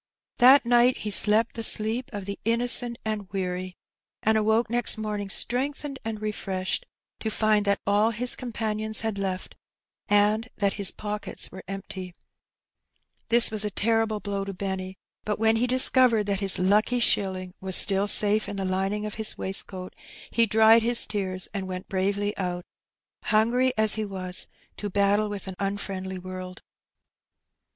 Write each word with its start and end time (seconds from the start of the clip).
That 0.39 0.65
night 0.65 0.97
he 0.97 1.11
slept 1.11 1.53
the 1.53 1.63
sleep 1.63 2.09
of 2.11 2.25
the 2.25 2.39
innocent 2.43 2.97
and 3.05 3.29
weary^ 3.29 3.75
and 4.23 4.35
awoke 4.35 4.67
next 4.67 4.97
morning 4.97 5.29
strengthened 5.29 5.99
and 6.03 6.19
refreshed, 6.19 6.87
to 7.19 7.29
find 7.29 7.65
that 7.65 7.79
all 7.85 8.09
his 8.09 8.35
companions 8.35 9.01
had 9.01 9.19
left 9.19 9.55
and 10.07 10.49
that 10.55 10.73
his 10.73 10.89
pockets 10.89 11.51
were 11.51 11.61
empty! 11.67 12.15
This 13.29 13.51
was 13.51 13.63
a 13.63 13.69
terrible 13.69 14.19
blow 14.19 14.43
to 14.43 14.55
Benny; 14.55 14.97
but 15.23 15.37
when 15.37 15.57
he 15.57 15.67
dis 15.67 15.87
covered 15.89 16.25
that 16.25 16.39
his 16.39 16.55
"hicky 16.57 16.99
shilling 16.99 17.49
'^ 17.49 17.53
was 17.61 17.75
still 17.75 18.07
safe 18.07 18.49
in 18.49 18.55
the 18.55 18.65
lining 18.65 19.05
of 19.05 19.13
his 19.21 19.35
waistcoat^ 19.35 19.91
he 20.31 20.47
dried 20.47 20.81
his 20.81 21.05
tears^ 21.05 21.47
and 21.53 21.67
went 21.67 21.87
bravely 21.89 22.33
out^ 22.39 22.63
hungry 23.25 23.71
as 23.77 23.93
he 23.93 24.03
was^ 24.03 24.47
to 24.77 24.89
battle 24.89 25.29
with 25.29 25.47
an 25.47 25.53
unfriendly 25.59 26.17
world. 26.17 26.63